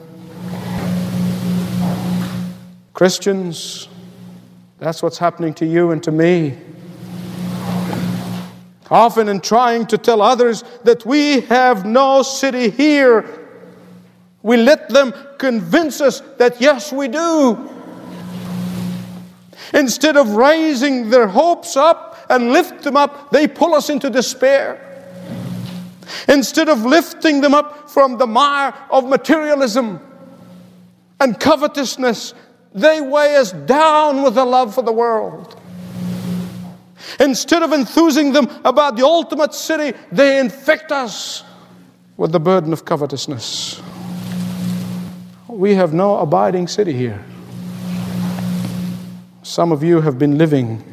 Christians, 2.99 3.87
That's 4.81 5.05
what's 5.05 5.19
happening 5.19 5.55
to 5.55 5.65
you 5.65 5.93
and 5.93 6.03
to 6.03 6.11
me. 6.11 6.59
Often, 8.91 9.29
in 9.29 9.41
trying 9.41 9.87
to 9.87 9.99
tell 9.99 10.21
others 10.21 10.65
that 10.83 11.07
we 11.07 11.43
have 11.43 11.87
no 11.87 12.23
city 12.23 12.71
here, 12.71 13.25
we 14.43 14.57
let 14.57 14.89
them 14.89 15.15
convince 15.39 16.01
us 16.01 16.23
that 16.39 16.61
yes, 16.61 16.93
we 16.93 17.07
do. 17.07 17.71
Instead 19.73 20.17
of 20.17 20.31
raising 20.31 21.09
their 21.09 21.29
hopes 21.29 21.77
up 21.77 22.27
and 22.29 22.51
lift 22.51 22.83
them 22.83 22.97
up, 22.97 23.31
they 23.31 23.47
pull 23.47 23.77
us 23.77 23.91
into 23.91 24.11
despair. 24.11 24.85
Instead 26.27 26.69
of 26.69 26.85
lifting 26.85 27.43
them 27.43 27.55
up 27.55 27.89
from 27.89 28.19
the 28.19 28.27
mire 28.27 28.75
of 28.91 29.07
materialism 29.09 30.01
and 31.21 31.39
covetousness, 31.39 32.35
they 32.81 33.01
weigh 33.01 33.37
us 33.37 33.53
down 33.53 34.23
with 34.23 34.37
a 34.39 34.45
love 34.45 34.75
for 34.75 34.83
the 34.83 34.93
world. 34.93 35.61
Instead 37.21 37.63
of 37.63 37.73
enthusing 37.73 38.33
them 38.33 38.49
about 38.65 38.97
the 38.97 39.05
ultimate 39.05 39.55
city, 39.55 39.97
they 40.13 40.39
infect 40.39 40.93
us 40.93 41.45
with 42.17 42.33
the 42.33 42.41
burden 42.41 42.73
of 42.73 42.85
covetousness. 42.85 43.81
We 45.49 45.75
have 45.75 45.93
no 45.93 46.19
abiding 46.19 46.69
city 46.69 46.93
here. 46.93 47.25
Some 49.43 49.73
of 49.73 49.83
you 49.83 50.01
have 50.01 50.19
been 50.19 50.37
living, 50.37 50.85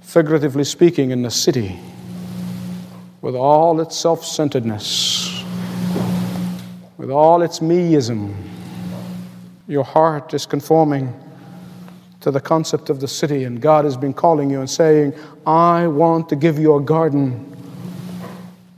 figuratively 0.00 0.64
speaking, 0.64 1.10
in 1.10 1.22
the 1.22 1.30
city 1.30 1.78
with 3.20 3.34
all 3.34 3.80
its 3.80 3.96
self 3.96 4.24
centeredness, 4.24 5.42
with 6.96 7.10
all 7.10 7.42
its 7.42 7.58
meism. 7.58 8.34
Your 9.68 9.84
heart 9.84 10.32
is 10.32 10.46
conforming 10.46 11.12
to 12.20 12.30
the 12.30 12.40
concept 12.40 12.88
of 12.88 13.00
the 13.00 13.08
city, 13.08 13.44
and 13.44 13.60
God 13.60 13.84
has 13.84 13.96
been 13.96 14.14
calling 14.14 14.48
you 14.50 14.60
and 14.60 14.70
saying, 14.70 15.12
I 15.46 15.86
want 15.86 16.28
to 16.28 16.36
give 16.36 16.58
you 16.58 16.76
a 16.76 16.80
garden. 16.80 17.52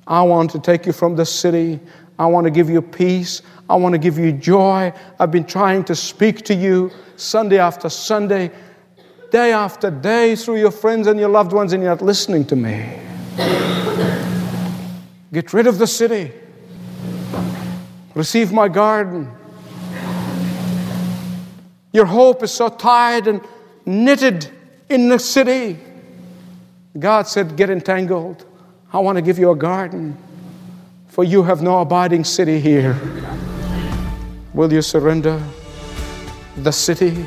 I 0.06 0.22
want 0.22 0.50
to 0.52 0.58
take 0.58 0.86
you 0.86 0.92
from 0.92 1.16
the 1.16 1.26
city. 1.26 1.78
I 2.18 2.26
want 2.26 2.44
to 2.44 2.50
give 2.50 2.70
you 2.70 2.80
peace. 2.82 3.42
I 3.68 3.76
want 3.76 3.92
to 3.92 3.98
give 3.98 4.18
you 4.18 4.32
joy. 4.32 4.92
I've 5.20 5.30
been 5.30 5.44
trying 5.44 5.84
to 5.84 5.94
speak 5.94 6.42
to 6.46 6.54
you 6.54 6.90
Sunday 7.16 7.58
after 7.58 7.88
Sunday, 7.88 8.50
day 9.30 9.52
after 9.52 9.90
day 9.90 10.34
through 10.36 10.58
your 10.58 10.70
friends 10.70 11.06
and 11.06 11.20
your 11.20 11.28
loved 11.28 11.52
ones, 11.52 11.74
and 11.74 11.82
you're 11.82 11.92
not 11.92 12.02
listening 12.02 12.46
to 12.46 12.56
me. 12.56 12.98
Get 15.32 15.52
rid 15.52 15.66
of 15.66 15.78
the 15.78 15.86
city. 15.86 16.32
Receive 18.14 18.52
my 18.52 18.68
garden. 18.68 19.30
Your 21.98 22.06
hope 22.06 22.44
is 22.44 22.52
so 22.52 22.68
tied 22.68 23.26
and 23.26 23.40
knitted 23.84 24.48
in 24.88 25.08
the 25.08 25.18
city. 25.18 25.76
God 26.96 27.26
said, 27.26 27.56
Get 27.56 27.70
entangled. 27.70 28.46
I 28.92 29.00
want 29.00 29.16
to 29.16 29.22
give 29.22 29.36
you 29.36 29.50
a 29.50 29.56
garden, 29.56 30.16
for 31.08 31.24
you 31.24 31.42
have 31.42 31.60
no 31.60 31.80
abiding 31.80 32.22
city 32.22 32.60
here. 32.60 32.96
Will 34.54 34.72
you 34.72 34.80
surrender 34.80 35.42
the 36.58 36.70
city 36.70 37.26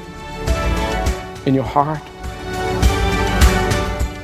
in 1.46 1.54
your 1.54 1.66
heart? 1.66 2.02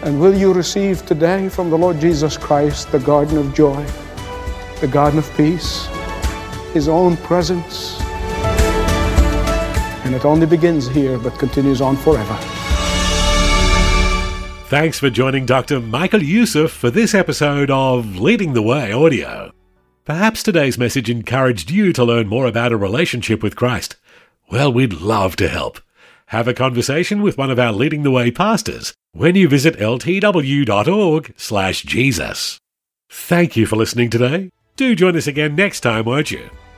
And 0.05 0.17
will 0.17 0.33
you 0.33 0.53
receive 0.53 1.05
today 1.05 1.49
from 1.49 1.69
the 1.69 1.77
Lord 1.77 1.99
Jesus 1.99 2.37
Christ 2.37 2.89
the 2.93 2.99
garden 2.99 3.37
of 3.37 3.53
joy, 3.53 3.85
the 4.79 4.87
garden 4.87 5.19
of 5.19 5.29
peace, 5.35 5.89
His 6.71 6.87
own 6.87 7.17
presence? 7.17 7.96
And 10.07 10.15
it 10.15 10.23
only 10.23 10.45
begins 10.45 10.87
here 10.87 11.17
but 11.17 11.37
continues 11.37 11.81
on 11.81 11.97
forever. 11.97 12.37
Thanks 14.69 14.97
for 14.97 15.09
joining 15.09 15.45
Dr. 15.45 15.81
Michael 15.81 16.23
Youssef 16.23 16.71
for 16.71 16.89
this 16.89 17.13
episode 17.13 17.69
of 17.69 18.17
Leading 18.17 18.53
the 18.53 18.61
Way 18.61 18.93
Audio. 18.93 19.51
Perhaps 20.05 20.43
today's 20.43 20.77
message 20.77 21.09
encouraged 21.09 21.69
you 21.69 21.91
to 21.91 22.05
learn 22.05 22.29
more 22.29 22.47
about 22.47 22.71
a 22.71 22.77
relationship 22.77 23.43
with 23.43 23.57
Christ. 23.57 23.97
Well, 24.49 24.71
we'd 24.71 24.93
love 24.93 25.35
to 25.37 25.49
help. 25.49 25.81
Have 26.27 26.47
a 26.47 26.53
conversation 26.53 27.21
with 27.21 27.37
one 27.37 27.51
of 27.51 27.59
our 27.59 27.73
Leading 27.73 28.03
the 28.03 28.11
Way 28.11 28.31
pastors 28.31 28.93
when 29.11 29.35
you 29.35 29.49
visit 29.49 29.77
ltw.org/jesus. 29.77 32.59
Thank 33.09 33.57
you 33.57 33.65
for 33.65 33.75
listening 33.75 34.09
today. 34.09 34.51
Do 34.77 34.95
join 34.95 35.17
us 35.17 35.27
again 35.27 35.53
next 35.53 35.81
time, 35.81 36.05
won't 36.05 36.31
you? 36.31 36.49